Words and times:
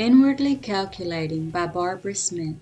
Inwardly 0.00 0.56
Calculating 0.56 1.50
by 1.50 1.66
Barbara 1.66 2.14
Smith. 2.14 2.56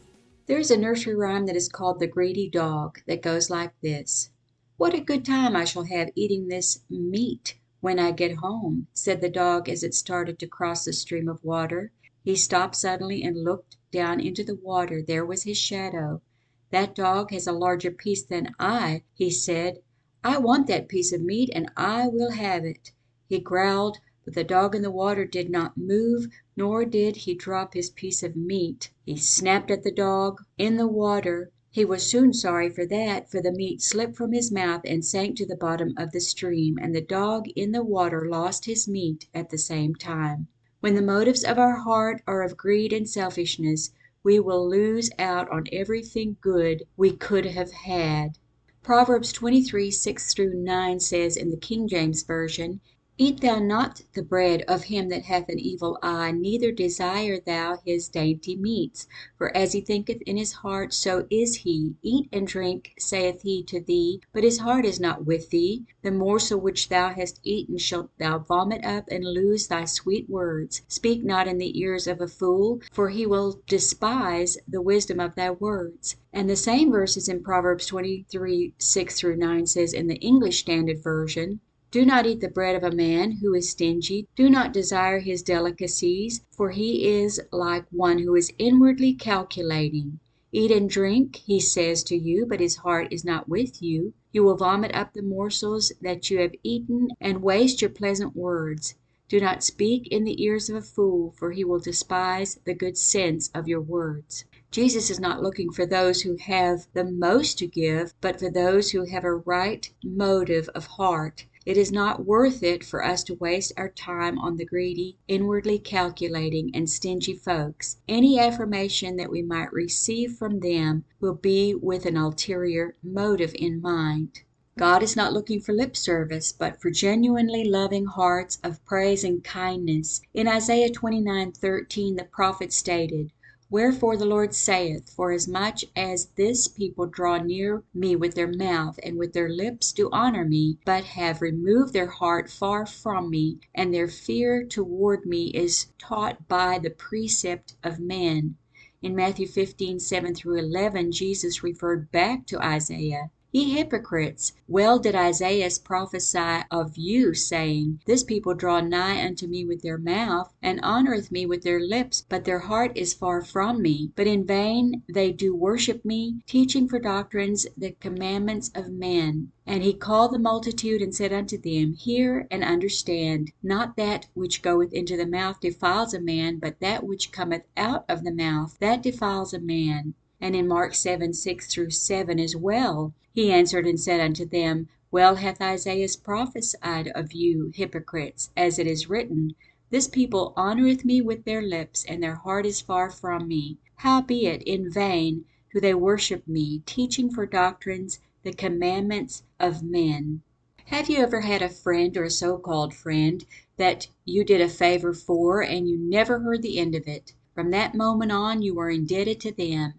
There 0.46 0.58
is 0.58 0.72
a 0.72 0.76
nursery 0.76 1.14
rhyme 1.14 1.46
that 1.46 1.54
is 1.54 1.68
called 1.68 2.00
The 2.00 2.08
Greedy 2.08 2.50
Dog 2.50 2.98
that 3.06 3.22
goes 3.22 3.48
like 3.48 3.70
this 3.80 4.30
What 4.76 4.92
a 4.92 5.00
good 5.00 5.24
time 5.24 5.54
I 5.54 5.64
shall 5.64 5.84
have 5.84 6.10
eating 6.16 6.48
this 6.48 6.80
meat 6.90 7.56
when 7.78 8.00
I 8.00 8.10
get 8.10 8.38
home, 8.38 8.88
said 8.92 9.20
the 9.20 9.28
dog 9.28 9.68
as 9.68 9.84
it 9.84 9.94
started 9.94 10.40
to 10.40 10.48
cross 10.48 10.84
the 10.84 10.92
stream 10.92 11.28
of 11.28 11.44
water. 11.44 11.92
He 12.24 12.34
stopped 12.34 12.74
suddenly 12.74 13.22
and 13.22 13.44
looked 13.44 13.76
down 13.92 14.18
into 14.18 14.42
the 14.42 14.56
water. 14.56 15.00
There 15.00 15.24
was 15.24 15.44
his 15.44 15.58
shadow. 15.58 16.22
That 16.70 16.96
dog 16.96 17.30
has 17.30 17.46
a 17.46 17.52
larger 17.52 17.92
piece 17.92 18.24
than 18.24 18.52
I, 18.58 19.04
he 19.14 19.30
said. 19.30 19.78
I 20.24 20.38
want 20.38 20.66
that 20.66 20.88
piece 20.88 21.12
of 21.12 21.22
meat 21.22 21.50
and 21.54 21.70
I 21.76 22.08
will 22.08 22.32
have 22.32 22.64
it. 22.64 22.90
He 23.28 23.38
growled, 23.38 23.98
but 24.28 24.34
the 24.34 24.44
dog 24.44 24.74
in 24.74 24.82
the 24.82 24.90
water 24.90 25.24
did 25.24 25.48
not 25.48 25.78
move, 25.78 26.26
nor 26.54 26.84
did 26.84 27.16
he 27.16 27.34
drop 27.34 27.72
his 27.72 27.88
piece 27.88 28.22
of 28.22 28.36
meat. 28.36 28.90
He 29.06 29.16
snapped 29.16 29.70
at 29.70 29.84
the 29.84 29.90
dog 29.90 30.42
in 30.58 30.76
the 30.76 30.86
water. 30.86 31.50
He 31.70 31.86
was 31.86 32.02
soon 32.02 32.34
sorry 32.34 32.68
for 32.68 32.84
that, 32.84 33.30
for 33.30 33.40
the 33.40 33.50
meat 33.50 33.80
slipped 33.80 34.16
from 34.16 34.32
his 34.32 34.52
mouth 34.52 34.82
and 34.84 35.02
sank 35.02 35.38
to 35.38 35.46
the 35.46 35.56
bottom 35.56 35.94
of 35.96 36.12
the 36.12 36.20
stream, 36.20 36.76
and 36.78 36.94
the 36.94 37.00
dog 37.00 37.48
in 37.56 37.72
the 37.72 37.82
water 37.82 38.28
lost 38.28 38.66
his 38.66 38.86
meat 38.86 39.26
at 39.32 39.48
the 39.48 39.56
same 39.56 39.94
time. 39.94 40.48
When 40.80 40.94
the 40.94 41.00
motives 41.00 41.42
of 41.42 41.58
our 41.58 41.76
heart 41.76 42.20
are 42.26 42.42
of 42.42 42.58
greed 42.58 42.92
and 42.92 43.08
selfishness, 43.08 43.92
we 44.22 44.38
will 44.38 44.68
lose 44.68 45.08
out 45.18 45.50
on 45.50 45.64
everything 45.72 46.36
good 46.42 46.82
we 46.98 47.12
could 47.12 47.46
have 47.46 47.72
had. 47.72 48.36
Proverbs 48.82 49.32
23 49.32 49.90
6 49.90 50.34
through 50.34 50.52
9 50.52 51.00
says 51.00 51.34
in 51.34 51.48
the 51.48 51.56
King 51.56 51.88
James 51.88 52.24
Version, 52.24 52.82
Eat 53.20 53.40
thou 53.40 53.58
not 53.58 54.02
the 54.14 54.22
bread 54.22 54.62
of 54.68 54.84
him 54.84 55.08
that 55.08 55.24
hath 55.24 55.48
an 55.48 55.58
evil 55.58 55.98
eye, 56.04 56.30
neither 56.30 56.70
desire 56.70 57.40
thou 57.40 57.80
his 57.84 58.08
dainty 58.08 58.54
meats. 58.54 59.08
For 59.36 59.50
as 59.56 59.72
he 59.72 59.80
thinketh 59.80 60.22
in 60.22 60.36
his 60.36 60.52
heart, 60.52 60.94
so 60.94 61.26
is 61.28 61.56
he. 61.56 61.96
Eat 62.00 62.28
and 62.32 62.46
drink, 62.46 62.92
saith 62.96 63.42
he 63.42 63.64
to 63.64 63.80
thee, 63.80 64.20
but 64.32 64.44
his 64.44 64.58
heart 64.58 64.84
is 64.84 65.00
not 65.00 65.26
with 65.26 65.50
thee. 65.50 65.84
The 66.02 66.12
morsel 66.12 66.60
which 66.60 66.90
thou 66.90 67.08
hast 67.08 67.40
eaten 67.42 67.76
shalt 67.78 68.16
thou 68.18 68.38
vomit 68.38 68.84
up, 68.84 69.08
and 69.10 69.24
lose 69.24 69.66
thy 69.66 69.84
sweet 69.84 70.30
words. 70.30 70.82
Speak 70.86 71.24
not 71.24 71.48
in 71.48 71.58
the 71.58 71.76
ears 71.76 72.06
of 72.06 72.20
a 72.20 72.28
fool, 72.28 72.80
for 72.92 73.08
he 73.08 73.26
will 73.26 73.60
despise 73.66 74.58
the 74.68 74.80
wisdom 74.80 75.18
of 75.18 75.34
thy 75.34 75.50
words. 75.50 76.14
And 76.32 76.48
the 76.48 76.54
same 76.54 76.92
verses 76.92 77.28
in 77.28 77.42
Proverbs 77.42 77.86
23 77.86 78.74
6 78.78 79.14
through 79.18 79.38
9 79.38 79.66
says 79.66 79.92
in 79.92 80.06
the 80.06 80.20
English 80.20 80.60
Standard 80.60 81.02
Version, 81.02 81.58
do 81.90 82.04
not 82.04 82.26
eat 82.26 82.40
the 82.40 82.48
bread 82.50 82.76
of 82.76 82.84
a 82.84 82.94
man 82.94 83.38
who 83.40 83.54
is 83.54 83.70
stingy. 83.70 84.28
Do 84.36 84.50
not 84.50 84.74
desire 84.74 85.20
his 85.20 85.42
delicacies, 85.42 86.42
for 86.50 86.70
he 86.70 87.08
is 87.08 87.40
like 87.50 87.86
one 87.90 88.18
who 88.18 88.34
is 88.34 88.52
inwardly 88.58 89.14
calculating. 89.14 90.20
Eat 90.52 90.70
and 90.70 90.90
drink, 90.90 91.36
he 91.36 91.58
says 91.58 92.02
to 92.04 92.16
you, 92.16 92.44
but 92.44 92.60
his 92.60 92.76
heart 92.76 93.08
is 93.10 93.24
not 93.24 93.48
with 93.48 93.82
you. 93.82 94.12
You 94.32 94.44
will 94.44 94.56
vomit 94.56 94.94
up 94.94 95.14
the 95.14 95.22
morsels 95.22 95.90
that 96.02 96.30
you 96.30 96.40
have 96.40 96.54
eaten 96.62 97.08
and 97.22 97.42
waste 97.42 97.80
your 97.80 97.90
pleasant 97.90 98.36
words. 98.36 98.94
Do 99.30 99.40
not 99.40 99.62
speak 99.62 100.08
in 100.08 100.24
the 100.24 100.42
ears 100.42 100.68
of 100.68 100.76
a 100.76 100.82
fool, 100.82 101.34
for 101.38 101.52
he 101.52 101.64
will 101.64 101.78
despise 101.78 102.58
the 102.64 102.74
good 102.74 102.98
sense 102.98 103.50
of 103.54 103.68
your 103.68 103.80
words. 103.80 104.44
Jesus 104.70 105.08
is 105.10 105.20
not 105.20 105.42
looking 105.42 105.70
for 105.70 105.86
those 105.86 106.22
who 106.22 106.36
have 106.36 106.86
the 106.92 107.04
most 107.04 107.58
to 107.58 107.66
give, 107.66 108.12
but 108.20 108.38
for 108.38 108.50
those 108.50 108.90
who 108.90 109.06
have 109.06 109.24
a 109.24 109.34
right 109.34 109.90
motive 110.02 110.68
of 110.74 110.86
heart. 110.86 111.46
It 111.68 111.76
is 111.76 111.92
not 111.92 112.24
worth 112.24 112.62
it 112.62 112.82
for 112.82 113.04
us 113.04 113.22
to 113.24 113.34
waste 113.34 113.74
our 113.76 113.90
time 113.90 114.38
on 114.38 114.56
the 114.56 114.64
greedy, 114.64 115.18
inwardly 115.28 115.78
calculating, 115.78 116.70
and 116.72 116.88
stingy 116.88 117.34
folks. 117.34 117.98
Any 118.08 118.40
affirmation 118.40 119.18
that 119.18 119.30
we 119.30 119.42
might 119.42 119.70
receive 119.70 120.32
from 120.32 120.60
them 120.60 121.04
will 121.20 121.34
be 121.34 121.74
with 121.74 122.06
an 122.06 122.16
ulterior 122.16 122.96
motive 123.02 123.54
in 123.54 123.82
mind. 123.82 124.40
God 124.78 125.02
is 125.02 125.14
not 125.14 125.34
looking 125.34 125.60
for 125.60 125.74
lip 125.74 125.94
service, 125.94 126.52
but 126.52 126.80
for 126.80 126.90
genuinely 126.90 127.64
loving 127.64 128.06
hearts 128.06 128.58
of 128.64 128.82
praise 128.86 129.22
and 129.22 129.44
kindness. 129.44 130.22
In 130.32 130.48
Isaiah 130.48 130.88
29:13 130.88 132.16
the 132.16 132.24
prophet 132.24 132.72
stated, 132.72 133.30
Wherefore 133.70 134.16
the 134.16 134.24
Lord 134.24 134.54
saith, 134.54 135.10
Forasmuch 135.10 135.80
as 135.94 136.28
this 136.36 136.68
people 136.68 137.04
draw 137.04 137.36
near 137.36 137.82
me 137.92 138.16
with 138.16 138.32
their 138.34 138.50
mouth, 138.50 138.98
and 139.02 139.18
with 139.18 139.34
their 139.34 139.50
lips 139.50 139.92
do 139.92 140.08
honor 140.10 140.46
me, 140.46 140.78
but 140.86 141.04
have 141.04 141.42
removed 141.42 141.92
their 141.92 142.06
heart 142.06 142.48
far 142.48 142.86
from 142.86 143.28
me, 143.28 143.58
and 143.74 143.92
their 143.92 144.08
fear 144.08 144.64
toward 144.64 145.26
me 145.26 145.48
is 145.48 145.88
taught 145.98 146.48
by 146.48 146.78
the 146.78 146.88
precept 146.88 147.76
of 147.84 148.00
men. 148.00 148.56
In 149.02 149.14
Matthew 149.14 149.46
15:7 149.46 150.34
through 150.34 150.56
11 150.60 151.12
Jesus 151.12 151.62
referred 151.62 152.10
back 152.10 152.46
to 152.46 152.58
Isaiah. 152.64 153.30
Ye 153.50 153.70
hypocrites, 153.70 154.52
well 154.68 154.98
did 154.98 155.14
Isaiah 155.14 155.70
prophesy 155.82 156.64
of 156.70 156.98
you, 156.98 157.32
saying, 157.32 158.00
This 158.04 158.22
people 158.22 158.52
draw 158.52 158.82
nigh 158.82 159.24
unto 159.24 159.46
me 159.46 159.64
with 159.64 159.80
their 159.80 159.96
mouth, 159.96 160.52
and 160.60 160.78
honoureth 160.82 161.32
me 161.32 161.46
with 161.46 161.62
their 161.62 161.80
lips, 161.80 162.26
but 162.28 162.44
their 162.44 162.58
heart 162.58 162.92
is 162.94 163.14
far 163.14 163.40
from 163.40 163.80
me. 163.80 164.12
But 164.14 164.26
in 164.26 164.44
vain 164.44 165.02
they 165.08 165.32
do 165.32 165.54
worship 165.54 166.04
me, 166.04 166.42
teaching 166.46 166.88
for 166.88 166.98
doctrines 166.98 167.66
the 167.74 167.92
commandments 167.92 168.70
of 168.74 168.90
men. 168.90 169.50
And 169.66 169.82
he 169.82 169.94
called 169.94 170.34
the 170.34 170.38
multitude, 170.38 171.00
and 171.00 171.14
said 171.14 171.32
unto 171.32 171.56
them, 171.56 171.94
Hear 171.94 172.46
and 172.50 172.62
understand. 172.62 173.52
Not 173.62 173.96
that 173.96 174.26
which 174.34 174.60
goeth 174.60 174.92
into 174.92 175.16
the 175.16 175.26
mouth 175.26 175.58
defiles 175.58 176.12
a 176.12 176.20
man, 176.20 176.58
but 176.58 176.80
that 176.80 177.02
which 177.02 177.32
cometh 177.32 177.62
out 177.78 178.04
of 178.10 178.24
the 178.24 178.34
mouth, 178.34 178.76
that 178.80 179.02
defiles 179.02 179.54
a 179.54 179.58
man. 179.58 180.12
And 180.40 180.54
in 180.54 180.68
Mark 180.68 180.94
7 180.94 181.32
6 181.32 181.66
through 181.66 181.90
7 181.90 182.38
as 182.38 182.54
well, 182.54 183.12
he 183.34 183.50
answered 183.50 183.88
and 183.88 183.98
said 183.98 184.20
unto 184.20 184.44
them, 184.44 184.88
Well 185.10 185.34
hath 185.34 185.60
Isaiah 185.60 186.06
prophesied 186.22 187.08
of 187.08 187.32
you, 187.32 187.72
hypocrites, 187.74 188.50
as 188.56 188.78
it 188.78 188.86
is 188.86 189.10
written, 189.10 189.56
This 189.90 190.06
people 190.06 190.52
honoureth 190.56 191.04
me 191.04 191.20
with 191.20 191.42
their 191.44 191.60
lips, 191.60 192.04
and 192.04 192.22
their 192.22 192.36
heart 192.36 192.66
is 192.66 192.80
far 192.80 193.10
from 193.10 193.48
me. 193.48 193.78
Howbeit 193.96 194.62
in 194.62 194.92
vain 194.92 195.44
do 195.72 195.80
they 195.80 195.92
worship 195.92 196.46
me, 196.46 196.82
teaching 196.86 197.30
for 197.30 197.44
doctrines 197.44 198.20
the 198.44 198.52
commandments 198.52 199.42
of 199.58 199.82
men. 199.82 200.42
Have 200.84 201.10
you 201.10 201.18
ever 201.18 201.40
had 201.40 201.62
a 201.62 201.68
friend 201.68 202.16
or 202.16 202.22
a 202.22 202.30
so 202.30 202.58
called 202.58 202.94
friend 202.94 203.44
that 203.76 204.06
you 204.24 204.44
did 204.44 204.60
a 204.60 204.68
favor 204.68 205.12
for, 205.12 205.62
and 205.64 205.88
you 205.88 205.98
never 205.98 206.38
heard 206.38 206.62
the 206.62 206.78
end 206.78 206.94
of 206.94 207.08
it? 207.08 207.34
From 207.56 207.72
that 207.72 207.96
moment 207.96 208.30
on 208.30 208.62
you 208.62 208.78
are 208.78 208.88
indebted 208.88 209.40
to 209.40 209.50
them. 209.50 209.94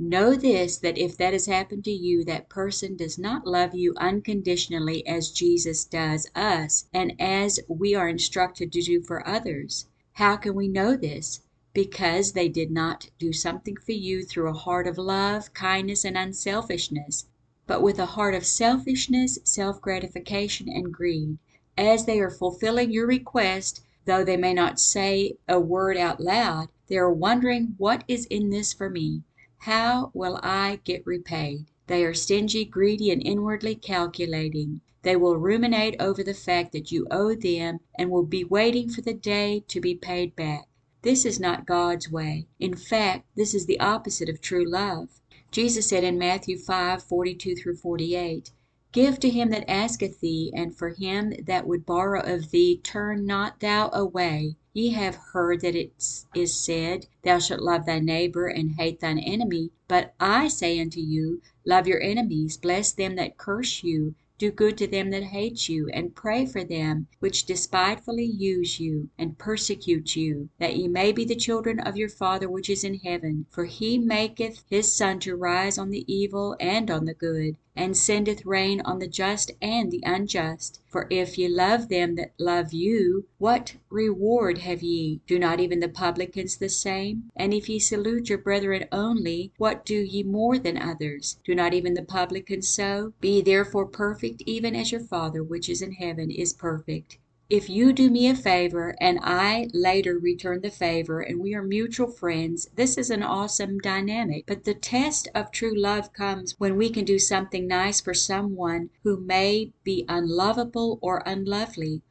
Know 0.00 0.36
this 0.36 0.76
that 0.76 0.96
if 0.96 1.16
that 1.16 1.32
has 1.32 1.46
happened 1.46 1.84
to 1.86 1.90
you, 1.90 2.22
that 2.22 2.48
person 2.48 2.94
does 2.94 3.18
not 3.18 3.48
love 3.48 3.74
you 3.74 3.94
unconditionally 3.96 5.04
as 5.04 5.32
Jesus 5.32 5.84
does 5.84 6.28
us, 6.36 6.84
and 6.94 7.20
as 7.20 7.58
we 7.66 7.96
are 7.96 8.08
instructed 8.08 8.70
to 8.70 8.80
do 8.80 9.02
for 9.02 9.26
others. 9.26 9.86
How 10.12 10.36
can 10.36 10.54
we 10.54 10.68
know 10.68 10.96
this? 10.96 11.40
Because 11.72 12.30
they 12.30 12.48
did 12.48 12.70
not 12.70 13.10
do 13.18 13.32
something 13.32 13.76
for 13.76 13.90
you 13.90 14.22
through 14.22 14.48
a 14.48 14.52
heart 14.52 14.86
of 14.86 14.98
love, 14.98 15.52
kindness, 15.52 16.04
and 16.04 16.16
unselfishness, 16.16 17.26
but 17.66 17.82
with 17.82 17.98
a 17.98 18.06
heart 18.06 18.36
of 18.36 18.46
selfishness, 18.46 19.40
self 19.42 19.80
gratification, 19.80 20.68
and 20.68 20.94
greed. 20.94 21.38
As 21.76 22.04
they 22.04 22.20
are 22.20 22.30
fulfilling 22.30 22.92
your 22.92 23.08
request, 23.08 23.82
though 24.04 24.22
they 24.22 24.36
may 24.36 24.54
not 24.54 24.78
say 24.78 25.38
a 25.48 25.58
word 25.58 25.96
out 25.96 26.20
loud, 26.20 26.68
they 26.86 26.98
are 26.98 27.12
wondering 27.12 27.74
what 27.78 28.04
is 28.06 28.26
in 28.26 28.50
this 28.50 28.72
for 28.72 28.88
me. 28.88 29.24
How 29.62 30.12
will 30.14 30.38
I 30.42 30.80
get 30.84 31.04
repaid? 31.04 31.66
They 31.88 32.04
are 32.04 32.14
stingy, 32.14 32.64
greedy, 32.64 33.10
and 33.10 33.20
inwardly 33.20 33.74
calculating. 33.74 34.82
They 35.02 35.16
will 35.16 35.36
ruminate 35.36 35.96
over 35.98 36.22
the 36.22 36.32
fact 36.32 36.72
that 36.72 36.92
you 36.92 37.06
owe 37.10 37.34
them, 37.34 37.80
and 37.96 38.10
will 38.10 38.24
be 38.24 38.44
waiting 38.44 38.88
for 38.88 39.00
the 39.00 39.14
day 39.14 39.64
to 39.66 39.80
be 39.80 39.94
paid 39.94 40.36
back. 40.36 40.68
This 41.02 41.24
is 41.24 41.40
not 41.40 41.66
God's 41.66 42.10
way. 42.10 42.46
In 42.60 42.76
fact, 42.76 43.26
this 43.34 43.54
is 43.54 43.66
the 43.66 43.80
opposite 43.80 44.28
of 44.28 44.40
true 44.40 44.64
love. 44.64 45.20
Jesus 45.50 45.88
said 45.88 46.04
in 46.04 46.18
Matthew 46.18 46.56
5:42 46.56 47.74
48, 47.74 48.52
Give 48.92 49.18
to 49.20 49.28
him 49.28 49.50
that 49.50 49.68
asketh 49.68 50.20
thee, 50.20 50.52
and 50.54 50.76
for 50.76 50.90
him 50.90 51.32
that 51.44 51.66
would 51.66 51.84
borrow 51.84 52.20
of 52.20 52.50
thee 52.50 52.78
turn 52.78 53.26
not 53.26 53.60
thou 53.60 53.90
away. 53.92 54.56
Ye 54.78 54.90
have 54.90 55.16
heard 55.32 55.62
that 55.62 55.74
it 55.74 55.92
is 56.36 56.54
said, 56.54 57.08
Thou 57.22 57.40
shalt 57.40 57.60
love 57.62 57.84
thy 57.84 57.98
neighbor, 57.98 58.46
and 58.46 58.76
hate 58.78 59.00
thine 59.00 59.18
enemy. 59.18 59.72
But 59.88 60.14
I 60.20 60.46
say 60.46 60.78
unto 60.78 61.00
you, 61.00 61.42
Love 61.64 61.88
your 61.88 62.00
enemies, 62.00 62.56
bless 62.56 62.92
them 62.92 63.16
that 63.16 63.36
curse 63.36 63.82
you, 63.82 64.14
do 64.38 64.52
good 64.52 64.78
to 64.78 64.86
them 64.86 65.10
that 65.10 65.24
hate 65.24 65.68
you, 65.68 65.88
and 65.92 66.14
pray 66.14 66.46
for 66.46 66.62
them 66.62 67.08
which 67.18 67.44
despitefully 67.44 68.24
use 68.24 68.78
you, 68.78 69.10
and 69.18 69.36
persecute 69.36 70.14
you, 70.14 70.48
that 70.60 70.76
ye 70.76 70.86
may 70.86 71.10
be 71.10 71.24
the 71.24 71.34
children 71.34 71.80
of 71.80 71.96
your 71.96 72.08
Father 72.08 72.48
which 72.48 72.70
is 72.70 72.84
in 72.84 73.00
heaven. 73.00 73.46
For 73.50 73.64
he 73.64 73.98
maketh 73.98 74.62
his 74.70 74.92
sun 74.92 75.18
to 75.20 75.34
rise 75.34 75.76
on 75.76 75.90
the 75.90 76.04
evil 76.06 76.54
and 76.60 76.88
on 76.88 77.04
the 77.04 77.14
good, 77.14 77.56
and 77.78 77.96
sendeth 77.96 78.44
rain 78.44 78.80
on 78.80 78.98
the 78.98 79.06
just 79.06 79.52
and 79.62 79.92
the 79.92 80.02
unjust. 80.04 80.80
For 80.88 81.06
if 81.10 81.38
ye 81.38 81.46
love 81.48 81.88
them 81.88 82.16
that 82.16 82.32
love 82.36 82.72
you, 82.72 83.26
what 83.38 83.76
reward 83.88 84.58
have 84.58 84.82
ye? 84.82 85.20
Do 85.28 85.38
not 85.38 85.60
even 85.60 85.78
the 85.78 85.88
publicans 85.88 86.56
the 86.56 86.68
same? 86.68 87.30
And 87.36 87.54
if 87.54 87.68
ye 87.68 87.78
salute 87.78 88.28
your 88.28 88.38
brethren 88.38 88.86
only, 88.90 89.52
what 89.58 89.86
do 89.86 89.94
ye 89.94 90.24
more 90.24 90.58
than 90.58 90.76
others? 90.76 91.38
Do 91.44 91.54
not 91.54 91.72
even 91.72 91.94
the 91.94 92.02
publicans 92.02 92.68
so? 92.68 93.12
Be 93.20 93.40
therefore 93.40 93.86
perfect, 93.86 94.42
even 94.44 94.74
as 94.74 94.90
your 94.90 95.00
Father 95.00 95.42
which 95.42 95.68
is 95.68 95.80
in 95.80 95.92
heaven 95.92 96.32
is 96.32 96.52
perfect. 96.52 97.18
If 97.50 97.70
you 97.70 97.94
do 97.94 98.10
me 98.10 98.28
a 98.28 98.34
favor, 98.34 98.94
and 99.00 99.18
I 99.22 99.68
later 99.72 100.18
return 100.18 100.60
the 100.60 100.70
favor, 100.70 101.20
and 101.20 101.40
we 101.40 101.54
are 101.54 101.62
mutual 101.62 102.10
friends, 102.10 102.68
this 102.76 102.98
is 102.98 103.08
an 103.08 103.22
awesome 103.22 103.78
dynamic. 103.78 104.44
But 104.46 104.64
the 104.64 104.74
test 104.74 105.28
of 105.34 105.50
true 105.50 105.74
love 105.74 106.12
comes 106.12 106.56
when 106.58 106.76
we 106.76 106.90
can 106.90 107.06
do 107.06 107.18
something 107.18 107.66
nice 107.66 108.02
for 108.02 108.12
someone 108.12 108.90
who 109.02 109.16
may 109.16 109.72
be 109.82 110.04
unlovable 110.10 110.98
or 111.00 111.22
unlovely, 111.24 112.02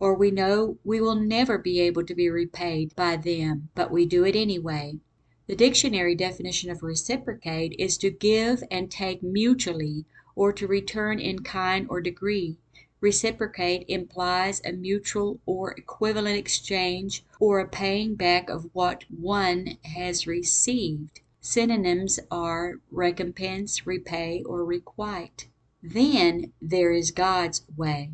or 0.00 0.16
we 0.16 0.32
know 0.32 0.78
we 0.82 1.00
will 1.00 1.14
never 1.14 1.56
be 1.56 1.78
able 1.78 2.04
to 2.04 2.14
be 2.16 2.28
repaid 2.28 2.92
by 2.96 3.16
them, 3.16 3.68
but 3.76 3.92
we 3.92 4.06
do 4.06 4.24
it 4.24 4.34
anyway. 4.34 4.98
The 5.46 5.54
dictionary 5.54 6.16
definition 6.16 6.68
of 6.68 6.82
reciprocate 6.82 7.76
is 7.78 7.96
to 7.98 8.10
give 8.10 8.64
and 8.72 8.90
take 8.90 9.22
mutually, 9.22 10.04
or 10.34 10.52
to 10.54 10.66
return 10.66 11.20
in 11.20 11.44
kind 11.44 11.86
or 11.88 12.00
degree. 12.00 12.56
Reciprocate 13.00 13.86
implies 13.88 14.60
a 14.64 14.72
mutual 14.72 15.40
or 15.46 15.72
equivalent 15.72 16.36
exchange 16.36 17.24
or 17.38 17.58
a 17.58 17.66
paying 17.66 18.14
back 18.14 18.50
of 18.50 18.68
what 18.74 19.04
one 19.10 19.78
has 19.84 20.26
received. 20.26 21.20
Synonyms 21.40 22.20
are 22.30 22.74
recompense, 22.90 23.86
repay, 23.86 24.42
or 24.42 24.64
requite. 24.64 25.48
Then 25.82 26.52
there 26.60 26.92
is 26.92 27.10
God's 27.10 27.62
way. 27.74 28.10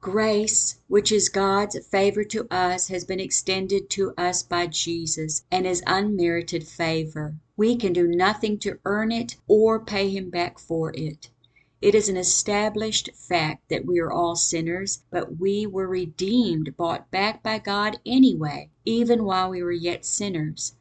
Grace, 0.00 0.78
which 0.86 1.10
is 1.10 1.30
God's 1.30 1.78
favor 1.86 2.22
to 2.24 2.46
us, 2.50 2.88
has 2.88 3.04
been 3.04 3.18
extended 3.18 3.88
to 3.90 4.12
us 4.18 4.42
by 4.42 4.66
Jesus, 4.66 5.42
and 5.50 5.66
is 5.66 5.82
unmerited 5.86 6.68
favor. 6.68 7.34
We 7.56 7.76
can 7.76 7.94
do 7.94 8.06
nothing 8.06 8.58
to 8.58 8.78
earn 8.84 9.10
it 9.10 9.36
or 9.48 9.80
pay 9.80 10.10
Him 10.10 10.28
back 10.28 10.58
for 10.58 10.92
it. 10.94 11.30
It 11.80 11.94
is 11.94 12.08
an 12.08 12.16
established 12.16 13.10
fact 13.14 13.68
that 13.68 13.86
we 13.86 14.00
are 14.00 14.10
all 14.10 14.34
sinners, 14.34 15.04
but 15.12 15.38
we 15.38 15.64
were 15.64 15.86
redeemed, 15.86 16.76
bought 16.76 17.08
back 17.12 17.40
by 17.40 17.60
God 17.60 18.00
anyway, 18.04 18.70
even 18.84 19.22
while 19.22 19.50
we 19.50 19.62
were 19.62 19.70
yet 19.70 20.04
sinners. 20.04 20.74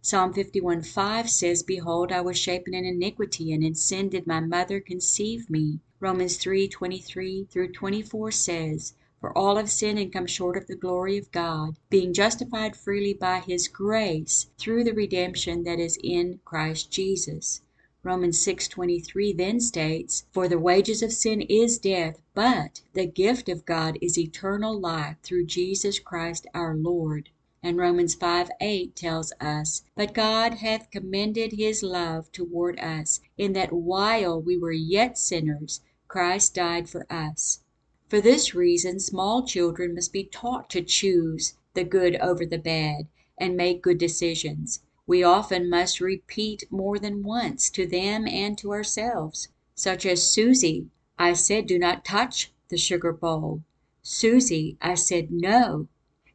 Psalm 0.00 0.32
51:5 0.32 1.28
says, 1.28 1.64
Behold, 1.64 2.12
I 2.12 2.20
was 2.20 2.38
shapen 2.38 2.72
in 2.72 2.84
iniquity, 2.84 3.52
and 3.52 3.64
in 3.64 3.74
sin 3.74 4.08
did 4.08 4.28
my 4.28 4.38
mother 4.38 4.78
conceive 4.78 5.50
me. 5.50 5.80
Romans 5.98 6.38
3:23 6.38 7.48
through 7.48 7.72
24 7.72 8.30
says, 8.30 8.92
For 9.20 9.36
all 9.36 9.56
have 9.56 9.72
sinned 9.72 9.98
and 9.98 10.12
come 10.12 10.26
short 10.28 10.56
of 10.56 10.68
the 10.68 10.76
glory 10.76 11.18
of 11.18 11.32
God, 11.32 11.78
being 11.90 12.12
justified 12.12 12.76
freely 12.76 13.12
by 13.12 13.40
his 13.40 13.66
grace 13.66 14.46
through 14.56 14.84
the 14.84 14.94
redemption 14.94 15.64
that 15.64 15.80
is 15.80 15.98
in 16.04 16.38
Christ 16.44 16.92
Jesus. 16.92 17.60
Romans 18.06 18.38
6:23 18.38 19.32
then 19.32 19.58
states, 19.60 20.26
For 20.30 20.46
the 20.46 20.58
wages 20.58 21.02
of 21.02 21.10
sin 21.10 21.40
is 21.40 21.78
death, 21.78 22.20
but 22.34 22.82
the 22.92 23.06
gift 23.06 23.48
of 23.48 23.64
God 23.64 23.96
is 24.02 24.18
eternal 24.18 24.78
life 24.78 25.16
through 25.22 25.46
Jesus 25.46 25.98
Christ 25.98 26.46
our 26.52 26.76
Lord. 26.76 27.30
And 27.62 27.78
Romans 27.78 28.14
5:8 28.14 28.94
tells 28.94 29.32
us, 29.40 29.84
But 29.96 30.12
God 30.12 30.52
hath 30.52 30.90
commended 30.90 31.52
his 31.52 31.82
love 31.82 32.30
toward 32.30 32.78
us, 32.78 33.20
in 33.38 33.54
that 33.54 33.72
while 33.72 34.38
we 34.38 34.58
were 34.58 34.70
yet 34.70 35.16
sinners, 35.16 35.80
Christ 36.06 36.54
died 36.54 36.90
for 36.90 37.10
us. 37.10 37.60
For 38.10 38.20
this 38.20 38.54
reason 38.54 39.00
small 39.00 39.46
children 39.46 39.94
must 39.94 40.12
be 40.12 40.24
taught 40.24 40.68
to 40.70 40.82
choose 40.82 41.54
the 41.72 41.84
good 41.84 42.16
over 42.16 42.44
the 42.44 42.58
bad, 42.58 43.06
and 43.38 43.56
make 43.56 43.80
good 43.80 43.96
decisions. 43.96 44.80
We 45.06 45.22
often 45.22 45.68
must 45.68 46.00
repeat 46.00 46.64
more 46.70 46.98
than 46.98 47.22
once, 47.22 47.68
to 47.68 47.86
them 47.86 48.26
and 48.26 48.56
to 48.56 48.72
ourselves, 48.72 49.48
such 49.74 50.06
as 50.06 50.30
Susie, 50.32 50.88
I 51.18 51.34
said 51.34 51.66
do 51.66 51.78
not 51.78 52.06
touch 52.06 52.50
the 52.70 52.78
sugar 52.78 53.12
bowl. 53.12 53.62
Susie, 54.02 54.78
I 54.80 54.94
said 54.94 55.30
no. 55.30 55.88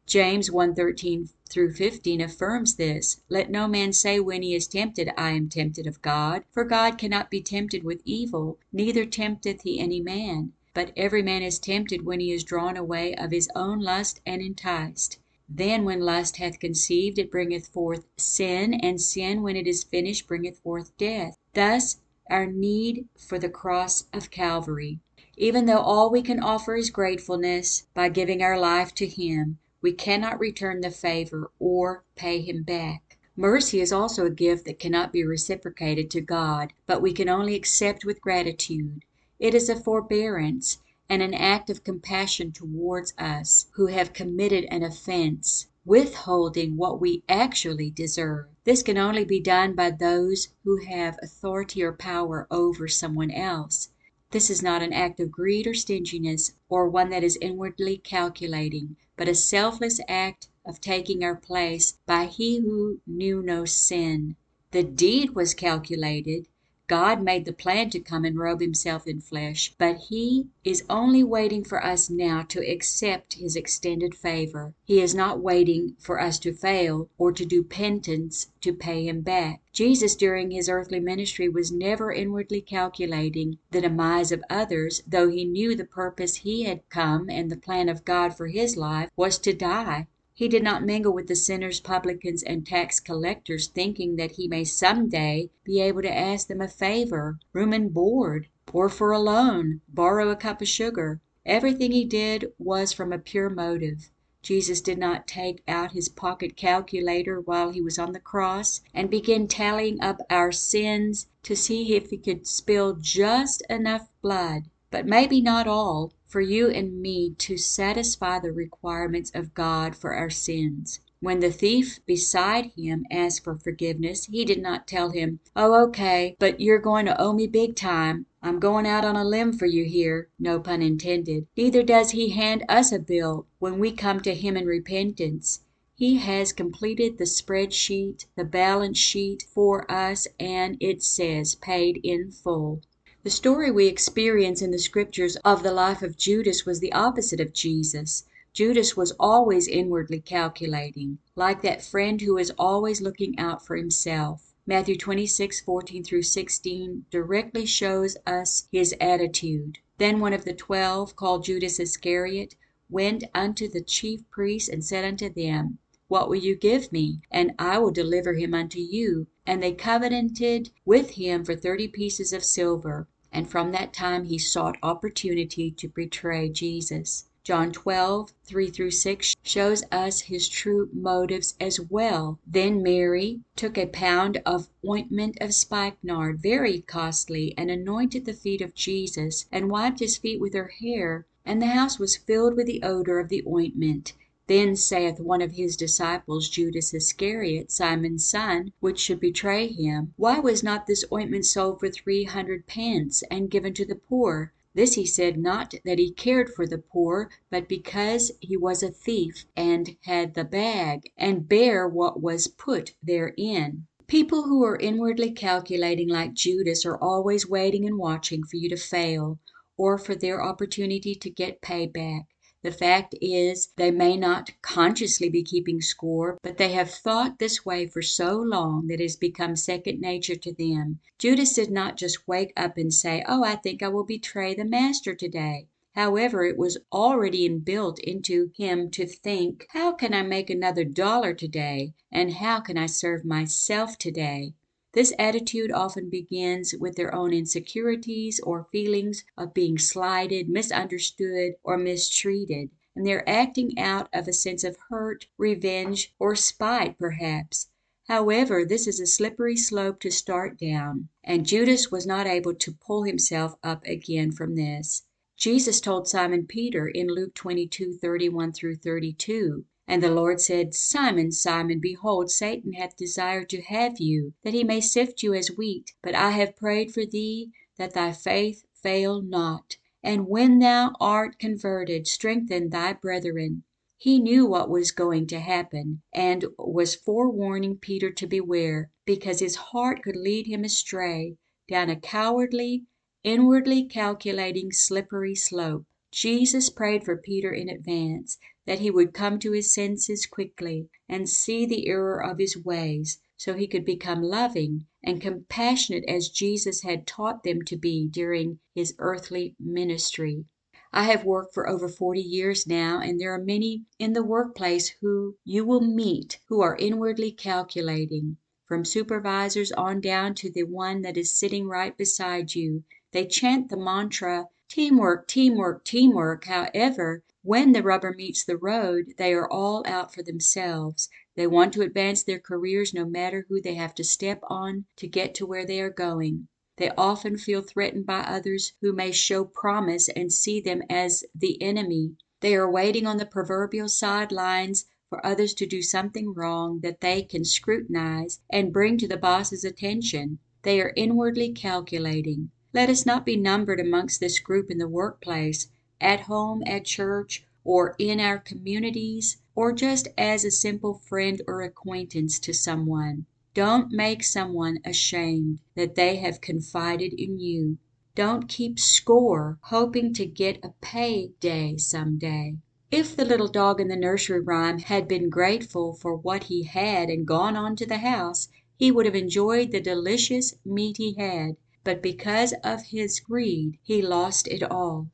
James 0.06 0.50
1:13 0.50 1.30
through 1.48 1.72
15 1.72 2.20
affirms 2.20 2.76
this. 2.76 3.20
Let 3.28 3.50
no 3.50 3.66
man 3.66 3.92
say 3.92 4.20
when 4.20 4.42
he 4.42 4.54
is 4.54 4.68
tempted, 4.68 5.10
I 5.16 5.32
am 5.32 5.48
tempted 5.48 5.88
of 5.88 6.00
God, 6.00 6.44
for 6.52 6.62
God 6.62 6.96
cannot 6.96 7.28
be 7.28 7.40
tempted 7.40 7.82
with 7.82 8.02
evil, 8.04 8.56
neither 8.72 9.04
tempteth 9.04 9.62
he 9.62 9.80
any 9.80 10.00
man. 10.00 10.52
But 10.74 10.92
every 10.96 11.24
man 11.24 11.42
is 11.42 11.58
tempted 11.58 12.06
when 12.06 12.20
he 12.20 12.30
is 12.30 12.44
drawn 12.44 12.76
away 12.76 13.16
of 13.16 13.32
his 13.32 13.48
own 13.56 13.80
lust 13.80 14.20
and 14.24 14.40
enticed. 14.40 15.18
Then 15.52 15.84
when 15.84 15.98
lust 15.98 16.36
hath 16.36 16.60
conceived, 16.60 17.18
it 17.18 17.28
bringeth 17.28 17.66
forth 17.66 18.06
sin, 18.16 18.72
and 18.72 19.00
sin, 19.00 19.42
when 19.42 19.56
it 19.56 19.66
is 19.66 19.82
finished, 19.82 20.28
bringeth 20.28 20.60
forth 20.60 20.96
death. 20.96 21.36
Thus 21.54 21.96
our 22.30 22.46
need 22.46 23.08
for 23.18 23.36
the 23.36 23.48
cross 23.48 24.04
of 24.12 24.30
Calvary. 24.30 25.00
Even 25.36 25.66
though 25.66 25.80
all 25.80 26.08
we 26.08 26.22
can 26.22 26.38
offer 26.38 26.76
is 26.76 26.90
gratefulness, 26.90 27.88
by 27.94 28.08
giving 28.08 28.44
our 28.44 28.56
life 28.56 28.94
to 28.94 29.08
Him, 29.08 29.58
we 29.82 29.92
cannot 29.92 30.38
return 30.38 30.82
the 30.82 30.90
favor 30.92 31.50
or 31.58 32.04
pay 32.14 32.40
Him 32.40 32.62
back. 32.62 33.18
Mercy 33.36 33.80
is 33.80 33.92
also 33.92 34.26
a 34.26 34.30
gift 34.30 34.66
that 34.66 34.78
cannot 34.78 35.12
be 35.12 35.24
reciprocated 35.24 36.12
to 36.12 36.20
God, 36.20 36.72
but 36.86 37.02
we 37.02 37.12
can 37.12 37.28
only 37.28 37.56
accept 37.56 38.04
with 38.04 38.20
gratitude. 38.20 39.04
It 39.40 39.54
is 39.54 39.68
a 39.68 39.74
forbearance 39.74 40.78
and 41.10 41.22
an 41.22 41.34
act 41.34 41.68
of 41.68 41.82
compassion 41.82 42.52
towards 42.52 43.12
us 43.18 43.66
who 43.72 43.88
have 43.88 44.12
committed 44.12 44.64
an 44.70 44.84
offense, 44.84 45.66
withholding 45.84 46.76
what 46.76 47.00
we 47.00 47.24
actually 47.28 47.90
deserve. 47.90 48.46
This 48.62 48.84
can 48.84 48.96
only 48.96 49.24
be 49.24 49.40
done 49.40 49.74
by 49.74 49.90
those 49.90 50.50
who 50.62 50.76
have 50.86 51.18
authority 51.20 51.82
or 51.82 51.92
power 51.92 52.46
over 52.48 52.86
someone 52.86 53.32
else. 53.32 53.88
This 54.30 54.50
is 54.50 54.62
not 54.62 54.82
an 54.82 54.92
act 54.92 55.18
of 55.18 55.32
greed 55.32 55.66
or 55.66 55.74
stinginess, 55.74 56.52
or 56.68 56.88
one 56.88 57.10
that 57.10 57.24
is 57.24 57.36
inwardly 57.40 57.98
calculating, 57.98 58.96
but 59.16 59.28
a 59.28 59.34
selfless 59.34 59.98
act 60.06 60.46
of 60.64 60.80
taking 60.80 61.24
our 61.24 61.34
place 61.34 61.98
by 62.06 62.26
He 62.26 62.60
who 62.60 63.00
knew 63.04 63.42
no 63.42 63.64
sin. 63.64 64.36
The 64.70 64.84
deed 64.84 65.30
was 65.30 65.54
calculated. 65.54 66.46
God 66.90 67.22
made 67.22 67.44
the 67.44 67.52
plan 67.52 67.88
to 67.90 68.00
come 68.00 68.24
and 68.24 68.36
robe 68.36 68.60
himself 68.60 69.06
in 69.06 69.20
flesh, 69.20 69.72
but 69.78 69.96
he 70.08 70.48
is 70.64 70.82
only 70.90 71.22
waiting 71.22 71.62
for 71.62 71.80
us 71.84 72.10
now 72.10 72.42
to 72.48 72.68
accept 72.68 73.34
his 73.34 73.54
extended 73.54 74.12
favor. 74.12 74.74
He 74.84 75.00
is 75.00 75.14
not 75.14 75.40
waiting 75.40 75.94
for 76.00 76.20
us 76.20 76.36
to 76.40 76.52
fail, 76.52 77.08
or 77.16 77.30
to 77.30 77.44
do 77.44 77.62
penance 77.62 78.48
to 78.62 78.72
pay 78.72 79.06
him 79.06 79.20
back. 79.20 79.62
Jesus 79.72 80.16
during 80.16 80.50
his 80.50 80.68
earthly 80.68 80.98
ministry 80.98 81.48
was 81.48 81.70
never 81.70 82.10
inwardly 82.10 82.60
calculating 82.60 83.58
the 83.70 83.82
demise 83.82 84.32
of 84.32 84.42
others, 84.50 85.00
though 85.06 85.28
he 85.28 85.44
knew 85.44 85.76
the 85.76 85.84
purpose 85.84 86.38
he 86.38 86.64
had 86.64 86.88
come 86.88 87.30
and 87.30 87.52
the 87.52 87.56
plan 87.56 87.88
of 87.88 88.04
God 88.04 88.36
for 88.36 88.48
his 88.48 88.76
life 88.76 89.10
was 89.14 89.38
to 89.38 89.52
die. 89.52 90.08
He 90.40 90.48
did 90.48 90.62
not 90.62 90.82
mingle 90.82 91.12
with 91.12 91.26
the 91.26 91.36
sinners, 91.36 91.80
publicans, 91.80 92.42
and 92.42 92.66
tax 92.66 92.98
collectors, 92.98 93.68
thinking 93.68 94.16
that 94.16 94.30
he 94.30 94.48
may 94.48 94.64
some 94.64 95.06
day 95.10 95.50
be 95.64 95.82
able 95.82 96.00
to 96.00 96.10
ask 96.10 96.48
them 96.48 96.62
a 96.62 96.66
favor, 96.66 97.38
room 97.52 97.74
and 97.74 97.92
board, 97.92 98.48
or 98.72 98.88
for 98.88 99.12
a 99.12 99.18
loan, 99.18 99.82
borrow 99.86 100.30
a 100.30 100.36
cup 100.36 100.62
of 100.62 100.68
sugar. 100.68 101.20
Everything 101.44 101.92
he 101.92 102.06
did 102.06 102.54
was 102.58 102.90
from 102.90 103.12
a 103.12 103.18
pure 103.18 103.50
motive. 103.50 104.10
Jesus 104.40 104.80
did 104.80 104.96
not 104.96 105.28
take 105.28 105.62
out 105.68 105.92
his 105.92 106.08
pocket 106.08 106.56
calculator 106.56 107.38
while 107.38 107.72
he 107.72 107.82
was 107.82 107.98
on 107.98 108.12
the 108.12 108.18
cross 108.18 108.80
and 108.94 109.10
begin 109.10 109.46
tallying 109.46 110.00
up 110.00 110.22
our 110.30 110.52
sins 110.52 111.26
to 111.42 111.54
see 111.54 111.94
if 111.94 112.08
he 112.08 112.16
could 112.16 112.46
spill 112.46 112.94
just 112.94 113.62
enough 113.68 114.08
blood, 114.22 114.70
but 114.90 115.06
maybe 115.06 115.40
not 115.40 115.68
all, 115.68 116.12
for 116.26 116.40
you 116.40 116.68
and 116.68 117.00
me 117.00 117.34
to 117.38 117.56
satisfy 117.56 118.40
the 118.40 118.52
requirements 118.52 119.30
of 119.34 119.54
God 119.54 119.94
for 119.94 120.14
our 120.14 120.30
sins. 120.30 120.98
When 121.20 121.40
the 121.40 121.52
thief 121.52 122.00
beside 122.06 122.72
him 122.76 123.04
asked 123.10 123.44
for 123.44 123.54
forgiveness, 123.54 124.24
he 124.24 124.44
did 124.44 124.62
not 124.62 124.88
tell 124.88 125.10
him, 125.10 125.38
"Oh, 125.54 125.74
okay, 125.88 126.34
but 126.38 126.60
you're 126.60 126.78
going 126.78 127.04
to 127.06 127.20
owe 127.20 127.34
me 127.34 127.46
big 127.46 127.76
time. 127.76 128.24
I'm 128.42 128.58
going 128.58 128.86
out 128.86 129.04
on 129.04 129.16
a 129.16 129.24
limb 129.24 129.52
for 129.52 129.66
you 129.66 129.84
here." 129.84 130.28
No 130.38 130.58
pun 130.58 130.80
intended. 130.80 131.46
Neither 131.56 131.82
does 131.82 132.12
he 132.12 132.30
hand 132.30 132.64
us 132.68 132.90
a 132.90 132.98
bill 132.98 133.46
when 133.58 133.78
we 133.78 133.92
come 133.92 134.20
to 134.20 134.34
him 134.34 134.56
in 134.56 134.66
repentance. 134.66 135.60
He 135.94 136.16
has 136.16 136.54
completed 136.54 137.18
the 137.18 137.26
spreadsheet, 137.26 138.24
the 138.34 138.44
balance 138.44 138.96
sheet 138.96 139.44
for 139.54 139.88
us, 139.92 140.26
and 140.40 140.78
it 140.80 141.02
says 141.02 141.54
paid 141.54 142.00
in 142.02 142.30
full. 142.30 142.80
The 143.22 143.28
story 143.28 143.70
we 143.70 143.86
experience 143.86 144.62
in 144.62 144.70
the 144.70 144.78
scriptures 144.78 145.36
of 145.44 145.62
the 145.62 145.74
life 145.74 146.00
of 146.00 146.16
Judas 146.16 146.64
was 146.64 146.80
the 146.80 146.94
opposite 146.94 147.38
of 147.38 147.52
Jesus. 147.52 148.24
Judas 148.54 148.96
was 148.96 149.12
always 149.20 149.68
inwardly 149.68 150.20
calculating, 150.20 151.18
like 151.36 151.60
that 151.60 151.84
friend 151.84 152.22
who 152.22 152.38
is 152.38 152.50
always 152.58 153.02
looking 153.02 153.38
out 153.38 153.66
for 153.66 153.76
himself. 153.76 154.54
Matthew 154.66 154.96
26:14 154.96 156.02
through 156.02 156.22
16 156.22 157.04
directly 157.10 157.66
shows 157.66 158.16
us 158.26 158.66
his 158.72 158.94
attitude. 158.98 159.80
Then 159.98 160.20
one 160.20 160.32
of 160.32 160.46
the 160.46 160.54
twelve, 160.54 161.14
called 161.14 161.44
Judas 161.44 161.78
Iscariot, 161.78 162.56
went 162.88 163.24
unto 163.34 163.68
the 163.68 163.82
chief 163.82 164.22
priests 164.30 164.70
and 164.70 164.82
said 164.82 165.04
unto 165.04 165.28
them, 165.28 165.76
What 166.08 166.30
will 166.30 166.36
you 166.36 166.56
give 166.56 166.90
me? 166.90 167.20
And 167.30 167.52
I 167.58 167.80
will 167.80 167.90
deliver 167.90 168.32
him 168.32 168.54
unto 168.54 168.78
you. 168.80 169.26
And 169.50 169.60
they 169.60 169.72
covenanted 169.72 170.70
with 170.84 171.10
him 171.10 171.44
for 171.44 171.56
thirty 171.56 171.88
pieces 171.88 172.32
of 172.32 172.44
silver. 172.44 173.08
And 173.32 173.50
from 173.50 173.72
that 173.72 173.92
time 173.92 174.26
he 174.26 174.38
sought 174.38 174.76
opportunity 174.80 175.72
to 175.72 175.88
betray 175.88 176.48
Jesus. 176.50 177.24
John 177.42 177.72
12, 177.72 178.32
3 178.44 178.70
through 178.70 178.92
6 178.92 179.34
shows 179.42 179.82
us 179.90 180.20
his 180.20 180.48
true 180.48 180.88
motives 180.92 181.56
as 181.58 181.80
well. 181.80 182.38
Then 182.46 182.80
Mary 182.80 183.40
took 183.56 183.76
a 183.76 183.86
pound 183.86 184.40
of 184.46 184.68
ointment 184.88 185.36
of 185.40 185.52
spikenard, 185.52 186.40
very 186.40 186.82
costly, 186.82 187.52
and 187.58 187.72
anointed 187.72 188.26
the 188.26 188.34
feet 188.34 188.60
of 188.60 188.76
Jesus, 188.76 189.46
and 189.50 189.68
wiped 189.68 189.98
his 189.98 190.16
feet 190.16 190.40
with 190.40 190.54
her 190.54 190.70
hair. 190.80 191.26
And 191.44 191.60
the 191.60 191.66
house 191.66 191.98
was 191.98 192.16
filled 192.16 192.54
with 192.54 192.68
the 192.68 192.84
odor 192.84 193.18
of 193.18 193.28
the 193.28 193.42
ointment. 193.48 194.12
Then 194.50 194.74
saith 194.74 195.20
one 195.20 195.42
of 195.42 195.52
his 195.52 195.76
disciples, 195.76 196.48
Judas 196.48 196.92
Iscariot, 196.92 197.70
Simon's 197.70 198.28
son, 198.28 198.72
which 198.80 198.98
should 198.98 199.20
betray 199.20 199.68
him, 199.68 200.12
Why 200.16 200.40
was 200.40 200.64
not 200.64 200.88
this 200.88 201.04
ointment 201.12 201.46
sold 201.46 201.78
for 201.78 201.88
three 201.88 202.24
hundred 202.24 202.66
pence, 202.66 203.22
and 203.30 203.48
given 203.48 203.74
to 203.74 203.84
the 203.84 203.94
poor? 203.94 204.52
This 204.74 204.94
he 204.94 205.06
said 205.06 205.38
not 205.38 205.74
that 205.84 206.00
he 206.00 206.10
cared 206.10 206.52
for 206.52 206.66
the 206.66 206.78
poor, 206.78 207.30
but 207.48 207.68
because 207.68 208.32
he 208.40 208.56
was 208.56 208.82
a 208.82 208.90
thief, 208.90 209.44
and 209.54 209.96
had 210.02 210.34
the 210.34 210.42
bag, 210.42 211.12
and 211.16 211.48
bare 211.48 211.86
what 211.86 212.20
was 212.20 212.48
put 212.48 212.96
therein. 213.00 213.86
People 214.08 214.48
who 214.48 214.64
are 214.64 214.74
inwardly 214.74 215.30
calculating 215.30 216.08
like 216.08 216.34
Judas 216.34 216.84
are 216.84 216.98
always 216.98 217.48
waiting 217.48 217.86
and 217.86 217.98
watching 217.98 218.42
for 218.42 218.56
you 218.56 218.68
to 218.70 218.76
fail, 218.76 219.38
or 219.76 219.96
for 219.96 220.16
their 220.16 220.42
opportunity 220.42 221.14
to 221.14 221.30
get 221.30 221.62
payback. 221.62 222.24
The 222.62 222.70
fact 222.70 223.14
is, 223.22 223.68
they 223.76 223.90
may 223.90 224.18
not 224.18 224.50
consciously 224.60 225.30
be 225.30 225.42
keeping 225.42 225.80
score, 225.80 226.36
but 226.42 226.58
they 226.58 226.72
have 226.72 226.90
thought 226.90 227.38
this 227.38 227.64
way 227.64 227.86
for 227.86 228.02
so 228.02 228.36
long 228.36 228.86
that 228.88 229.00
it 229.00 229.04
has 229.04 229.16
become 229.16 229.56
second 229.56 229.98
nature 229.98 230.36
to 230.36 230.52
them. 230.52 231.00
Judas 231.18 231.54
did 231.54 231.70
not 231.70 231.96
just 231.96 232.28
wake 232.28 232.52
up 232.58 232.76
and 232.76 232.92
say, 232.92 233.24
"Oh, 233.26 233.42
I 233.42 233.56
think 233.56 233.82
I 233.82 233.88
will 233.88 234.04
betray 234.04 234.52
the 234.54 234.66
Master 234.66 235.14
today." 235.14 235.68
However, 235.94 236.44
it 236.44 236.58
was 236.58 236.76
already 236.92 237.48
inbuilt 237.48 237.98
into 238.00 238.52
him 238.54 238.90
to 238.90 239.06
think, 239.06 239.66
"How 239.70 239.92
can 239.92 240.12
I 240.12 240.22
make 240.22 240.50
another 240.50 240.84
dollar 240.84 241.32
today? 241.32 241.94
And 242.12 242.34
how 242.34 242.60
can 242.60 242.76
I 242.76 242.86
serve 242.86 243.24
myself 243.24 243.96
today?" 243.96 244.52
This 244.92 245.12
attitude 245.20 245.70
often 245.70 246.10
begins 246.10 246.74
with 246.74 246.96
their 246.96 247.14
own 247.14 247.32
insecurities 247.32 248.40
or 248.40 248.66
feelings 248.72 249.24
of 249.36 249.54
being 249.54 249.78
slighted, 249.78 250.48
misunderstood, 250.48 251.54
or 251.62 251.78
mistreated, 251.78 252.70
and 252.96 253.06
they 253.06 253.12
are 253.12 253.24
acting 253.24 253.78
out 253.78 254.08
of 254.12 254.26
a 254.26 254.32
sense 254.32 254.64
of 254.64 254.76
hurt, 254.88 255.28
revenge, 255.38 256.12
or 256.18 256.34
spite 256.34 256.98
perhaps. 256.98 257.68
However, 258.08 258.64
this 258.64 258.88
is 258.88 258.98
a 258.98 259.06
slippery 259.06 259.56
slope 259.56 260.00
to 260.00 260.10
start 260.10 260.58
down, 260.58 261.08
and 261.22 261.46
Judas 261.46 261.92
was 261.92 262.04
not 262.04 262.26
able 262.26 262.54
to 262.56 262.72
pull 262.72 263.04
himself 263.04 263.54
up 263.62 263.86
again 263.86 264.32
from 264.32 264.56
this. 264.56 265.04
Jesus 265.36 265.80
told 265.80 266.08
Simon 266.08 266.46
Peter 266.46 266.88
in 266.88 267.06
Luke 267.06 267.34
22:31 267.34 268.52
through 268.52 268.74
32, 268.74 269.64
and 269.90 270.04
the 270.04 270.08
Lord 270.08 270.40
said, 270.40 270.72
Simon, 270.72 271.32
Simon, 271.32 271.80
behold, 271.80 272.30
Satan 272.30 272.74
hath 272.74 272.96
desired 272.96 273.48
to 273.48 273.60
have 273.60 273.98
you, 273.98 274.34
that 274.44 274.54
he 274.54 274.62
may 274.62 274.80
sift 274.80 275.20
you 275.20 275.34
as 275.34 275.56
wheat. 275.58 275.90
But 276.00 276.14
I 276.14 276.30
have 276.30 276.54
prayed 276.54 276.94
for 276.94 277.04
thee, 277.04 277.50
that 277.76 277.92
thy 277.92 278.12
faith 278.12 278.64
fail 278.72 279.20
not. 279.20 279.78
And 280.00 280.28
when 280.28 280.60
thou 280.60 280.92
art 281.00 281.40
converted, 281.40 282.06
strengthen 282.06 282.70
thy 282.70 282.92
brethren. 282.92 283.64
He 283.96 284.20
knew 284.20 284.46
what 284.46 284.70
was 284.70 284.92
going 284.92 285.26
to 285.26 285.40
happen, 285.40 286.02
and 286.12 286.44
was 286.56 286.94
forewarning 286.94 287.76
Peter 287.76 288.12
to 288.12 288.28
beware, 288.28 288.92
because 289.04 289.40
his 289.40 289.56
heart 289.56 290.04
could 290.04 290.14
lead 290.14 290.46
him 290.46 290.62
astray 290.62 291.36
down 291.66 291.90
a 291.90 291.98
cowardly, 291.98 292.84
inwardly 293.24 293.88
calculating, 293.88 294.70
slippery 294.70 295.34
slope. 295.34 295.84
Jesus 296.12 296.70
prayed 296.70 297.04
for 297.04 297.16
Peter 297.16 297.52
in 297.52 297.68
advance, 297.68 298.36
that 298.66 298.80
he 298.80 298.90
would 298.90 299.14
come 299.14 299.38
to 299.38 299.52
his 299.52 299.72
senses 299.72 300.26
quickly, 300.26 300.88
and 301.08 301.28
see 301.28 301.64
the 301.64 301.86
error 301.86 302.20
of 302.20 302.38
his 302.38 302.56
ways, 302.56 303.20
so 303.36 303.54
he 303.54 303.68
could 303.68 303.84
become 303.84 304.20
loving 304.20 304.86
and 305.04 305.20
compassionate 305.20 306.04
as 306.08 306.28
Jesus 306.28 306.82
had 306.82 307.06
taught 307.06 307.44
them 307.44 307.62
to 307.62 307.76
be 307.76 308.08
during 308.08 308.58
his 308.74 308.94
earthly 308.98 309.54
ministry. 309.60 310.44
I 310.92 311.04
have 311.04 311.24
worked 311.24 311.54
for 311.54 311.68
over 311.68 311.88
forty 311.88 312.20
years 312.20 312.66
now, 312.66 312.98
and 313.00 313.20
there 313.20 313.32
are 313.32 313.44
many 313.44 313.84
in 314.00 314.12
the 314.12 314.24
workplace 314.24 314.88
who 315.00 315.36
you 315.44 315.64
will 315.64 315.80
meet 315.80 316.40
who 316.48 316.60
are 316.60 316.76
inwardly 316.76 317.30
calculating. 317.30 318.36
From 318.66 318.84
supervisors 318.84 319.70
on 319.72 320.00
down 320.00 320.34
to 320.34 320.50
the 320.50 320.64
one 320.64 321.02
that 321.02 321.16
is 321.16 321.38
sitting 321.38 321.68
right 321.68 321.96
beside 321.96 322.56
you, 322.56 322.82
they 323.12 323.26
chant 323.26 323.68
the 323.68 323.76
mantra 323.76 324.48
Teamwork, 324.70 325.26
teamwork, 325.26 325.84
teamwork. 325.84 326.44
However, 326.44 327.24
when 327.42 327.72
the 327.72 327.82
rubber 327.82 328.14
meets 328.16 328.44
the 328.44 328.56
road, 328.56 329.14
they 329.18 329.34
are 329.34 329.50
all 329.50 329.82
out 329.84 330.14
for 330.14 330.22
themselves. 330.22 331.08
They 331.34 331.48
want 331.48 331.72
to 331.72 331.82
advance 331.82 332.22
their 332.22 332.38
careers 332.38 332.94
no 332.94 333.04
matter 333.04 333.46
who 333.48 333.60
they 333.60 333.74
have 333.74 333.96
to 333.96 334.04
step 334.04 334.38
on 334.44 334.84
to 334.98 335.08
get 335.08 335.34
to 335.34 335.46
where 335.46 335.66
they 335.66 335.80
are 335.80 335.90
going. 335.90 336.46
They 336.76 336.90
often 336.96 337.36
feel 337.36 337.62
threatened 337.62 338.06
by 338.06 338.20
others 338.20 338.74
who 338.80 338.92
may 338.92 339.10
show 339.10 339.44
promise 339.44 340.08
and 340.08 340.32
see 340.32 340.60
them 340.60 340.82
as 340.88 341.24
the 341.34 341.60
enemy. 341.60 342.14
They 342.38 342.54
are 342.54 342.70
waiting 342.70 343.08
on 343.08 343.16
the 343.16 343.26
proverbial 343.26 343.88
side 343.88 344.30
lines 344.30 344.84
for 345.08 345.26
others 345.26 345.52
to 345.54 345.66
do 345.66 345.82
something 345.82 346.32
wrong 346.32 346.78
that 346.84 347.00
they 347.00 347.22
can 347.22 347.44
scrutinize 347.44 348.38
and 348.48 348.72
bring 348.72 348.98
to 348.98 349.08
the 349.08 349.16
boss's 349.16 349.64
attention. 349.64 350.38
They 350.62 350.80
are 350.80 350.92
inwardly 350.94 351.50
calculating. 351.54 352.52
Let 352.72 352.88
us 352.88 353.04
not 353.04 353.26
be 353.26 353.36
numbered 353.36 353.80
amongst 353.80 354.20
this 354.20 354.38
group 354.38 354.70
in 354.70 354.78
the 354.78 354.86
workplace, 354.86 355.66
at 356.00 356.20
home, 356.20 356.62
at 356.64 356.84
church, 356.84 357.44
or 357.64 357.96
in 357.98 358.20
our 358.20 358.38
communities, 358.38 359.38
or 359.56 359.72
just 359.72 360.06
as 360.16 360.44
a 360.44 360.52
simple 360.52 360.94
friend 360.94 361.42
or 361.48 361.62
acquaintance 361.62 362.38
to 362.38 362.54
someone. 362.54 363.26
Don't 363.54 363.90
make 363.90 364.22
someone 364.22 364.78
ashamed 364.84 365.58
that 365.74 365.96
they 365.96 366.18
have 366.18 366.40
confided 366.40 367.12
in 367.12 367.40
you. 367.40 367.78
Don't 368.14 368.48
keep 368.48 368.78
score, 368.78 369.58
hoping 369.62 370.14
to 370.14 370.24
get 370.24 370.64
a 370.64 370.70
pay 370.80 371.32
day 371.40 371.76
some 371.76 372.18
day. 372.18 372.58
If 372.92 373.16
the 373.16 373.24
little 373.24 373.48
dog 373.48 373.80
in 373.80 373.88
the 373.88 373.96
nursery 373.96 374.40
rhyme 374.40 374.78
had 374.78 375.08
been 375.08 375.28
grateful 375.28 375.92
for 375.94 376.14
what 376.14 376.44
he 376.44 376.62
had 376.62 377.08
and 377.08 377.26
gone 377.26 377.56
on 377.56 377.74
to 377.74 377.86
the 377.86 377.98
house, 377.98 378.46
he 378.76 378.92
would 378.92 379.06
have 379.06 379.16
enjoyed 379.16 379.72
the 379.72 379.80
delicious 379.80 380.54
meat 380.64 380.98
he 380.98 381.14
had 381.14 381.56
but 381.82 382.02
because 382.02 382.52
of 382.62 382.86
his 382.86 383.20
greed 383.20 383.78
he 383.82 384.02
lost 384.02 384.46
it 384.48 384.62
all. 384.62 385.08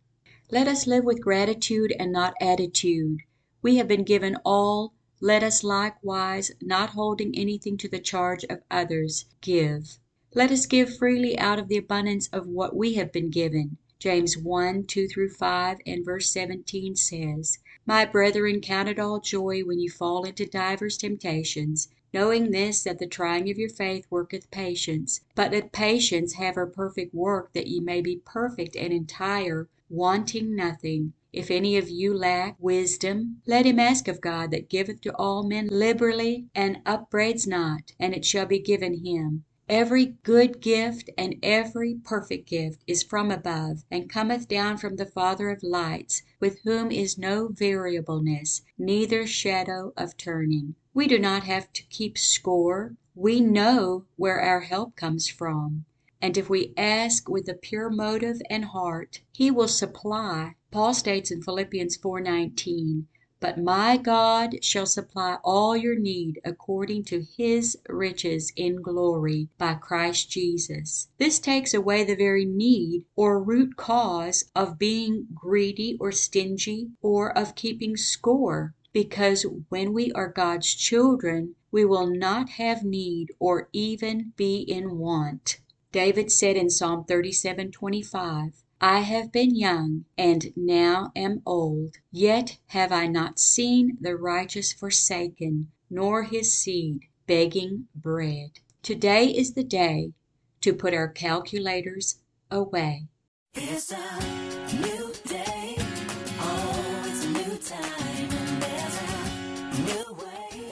Let 0.50 0.68
us 0.68 0.86
live 0.86 1.04
with 1.04 1.20
gratitude 1.20 1.94
and 1.98 2.12
not 2.12 2.34
attitude. 2.40 3.20
We 3.62 3.76
have 3.76 3.88
been 3.88 4.04
given 4.04 4.36
all, 4.44 4.94
let 5.20 5.42
us 5.42 5.64
likewise, 5.64 6.52
not 6.60 6.90
holding 6.90 7.36
anything 7.36 7.76
to 7.78 7.88
the 7.88 7.98
charge 7.98 8.44
of 8.50 8.62
others, 8.70 9.24
give. 9.40 9.98
Let 10.34 10.50
us 10.50 10.66
give 10.66 10.96
freely 10.96 11.38
out 11.38 11.58
of 11.58 11.68
the 11.68 11.78
abundance 11.78 12.28
of 12.28 12.46
what 12.46 12.76
we 12.76 12.94
have 12.94 13.12
been 13.12 13.30
given. 13.30 13.78
James 13.98 14.36
1 14.36 14.84
2 14.84 15.08
through 15.08 15.30
5 15.30 15.78
and 15.86 16.04
verse 16.04 16.30
17 16.30 16.96
says, 16.96 17.58
My 17.86 18.04
brethren, 18.04 18.60
count 18.60 18.90
it 18.90 18.98
all 18.98 19.20
joy 19.20 19.62
when 19.62 19.80
you 19.80 19.88
fall 19.88 20.24
into 20.24 20.44
divers 20.44 20.98
temptations, 20.98 21.88
knowing 22.16 22.50
this, 22.50 22.82
that 22.82 22.98
the 22.98 23.06
trying 23.06 23.50
of 23.50 23.58
your 23.58 23.68
faith 23.68 24.06
worketh 24.08 24.50
patience. 24.50 25.20
But 25.34 25.52
let 25.52 25.70
patience 25.70 26.32
have 26.32 26.54
her 26.54 26.66
perfect 26.66 27.14
work, 27.14 27.52
that 27.52 27.66
ye 27.66 27.78
may 27.78 28.00
be 28.00 28.22
perfect 28.24 28.74
and 28.74 28.90
entire, 28.90 29.68
wanting 29.90 30.56
nothing. 30.56 31.12
If 31.34 31.50
any 31.50 31.76
of 31.76 31.90
you 31.90 32.14
lack 32.14 32.56
wisdom, 32.58 33.42
let 33.46 33.66
him 33.66 33.78
ask 33.78 34.08
of 34.08 34.22
God 34.22 34.50
that 34.52 34.70
giveth 34.70 35.02
to 35.02 35.14
all 35.16 35.42
men 35.42 35.68
liberally, 35.70 36.46
and 36.54 36.78
upbraids 36.86 37.46
not, 37.46 37.92
and 38.00 38.14
it 38.14 38.24
shall 38.24 38.46
be 38.46 38.60
given 38.60 39.04
him. 39.04 39.44
Every 39.68 40.16
good 40.22 40.62
gift 40.62 41.10
and 41.18 41.36
every 41.42 41.96
perfect 41.96 42.48
gift 42.48 42.82
is 42.86 43.02
from 43.02 43.30
above, 43.30 43.84
and 43.90 44.08
cometh 44.08 44.48
down 44.48 44.78
from 44.78 44.96
the 44.96 45.04
Father 45.04 45.50
of 45.50 45.62
lights, 45.62 46.22
with 46.40 46.60
whom 46.60 46.90
is 46.90 47.18
no 47.18 47.48
variableness, 47.48 48.62
neither 48.78 49.26
shadow 49.26 49.92
of 49.98 50.16
turning. 50.16 50.76
We 50.96 51.06
do 51.06 51.18
not 51.18 51.42
have 51.42 51.70
to 51.74 51.82
keep 51.90 52.16
score. 52.16 52.96
We 53.14 53.38
know 53.42 54.06
where 54.16 54.40
our 54.40 54.60
help 54.60 54.96
comes 54.96 55.28
from. 55.28 55.84
And 56.22 56.38
if 56.38 56.48
we 56.48 56.72
ask 56.74 57.28
with 57.28 57.50
a 57.50 57.54
pure 57.54 57.90
motive 57.90 58.40
and 58.48 58.64
heart, 58.64 59.20
He 59.30 59.50
will 59.50 59.68
supply. 59.68 60.54
Paul 60.70 60.94
states 60.94 61.30
in 61.30 61.42
Philippians 61.42 61.98
4:19, 61.98 63.08
"But 63.40 63.62
my 63.62 63.98
God 63.98 64.64
shall 64.64 64.86
supply 64.86 65.36
all 65.44 65.76
your 65.76 65.98
need 65.98 66.40
according 66.46 67.04
to 67.04 67.26
his 67.36 67.76
riches 67.90 68.50
in 68.56 68.80
glory 68.80 69.50
by 69.58 69.74
Christ 69.74 70.30
Jesus." 70.30 71.08
This 71.18 71.38
takes 71.38 71.74
away 71.74 72.04
the 72.04 72.16
very 72.16 72.46
need 72.46 73.04
or 73.14 73.42
root 73.42 73.76
cause 73.76 74.50
of 74.54 74.78
being 74.78 75.26
greedy 75.34 75.98
or 76.00 76.10
stingy 76.10 76.92
or 77.02 77.36
of 77.36 77.54
keeping 77.54 77.98
score, 77.98 78.74
because 78.96 79.44
when 79.68 79.92
we 79.92 80.10
are 80.12 80.26
God's 80.26 80.74
children 80.74 81.54
we 81.70 81.84
will 81.84 82.06
not 82.06 82.48
have 82.48 82.82
need 82.82 83.30
or 83.38 83.68
even 83.74 84.32
be 84.36 84.60
in 84.60 84.96
want. 84.96 85.60
David 85.92 86.32
said 86.32 86.56
in 86.56 86.70
Psalm 86.70 87.04
37:25, 87.04 88.64
I 88.80 89.00
have 89.00 89.30
been 89.30 89.54
young, 89.54 90.06
and 90.16 90.50
now 90.56 91.12
am 91.14 91.42
old, 91.44 91.96
yet 92.10 92.56
have 92.68 92.90
I 92.90 93.06
not 93.06 93.38
seen 93.38 93.98
the 94.00 94.16
righteous 94.16 94.72
forsaken, 94.72 95.70
nor 95.90 96.22
his 96.22 96.54
seed 96.54 97.00
begging 97.26 97.88
bread. 97.94 98.60
Today 98.82 99.26
is 99.26 99.52
the 99.52 99.64
day 99.64 100.14
to 100.62 100.72
put 100.72 100.94
our 100.94 101.08
calculators 101.08 102.20
away. 102.50 103.08